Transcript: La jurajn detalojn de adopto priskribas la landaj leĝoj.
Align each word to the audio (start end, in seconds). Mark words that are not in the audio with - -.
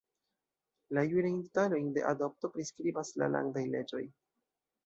La 0.97 1.03
jurajn 1.11 1.35
detalojn 1.43 1.91
de 1.97 2.05
adopto 2.13 2.51
priskribas 2.57 3.15
la 3.23 3.31
landaj 3.37 3.67
leĝoj. 3.77 4.05